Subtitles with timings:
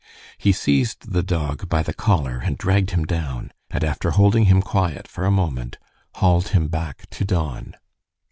[0.39, 4.59] He seized the dog by the collar and dragged him down, and after holding him
[4.63, 5.77] quiet for a moment,
[6.15, 7.75] hauled him back to Don.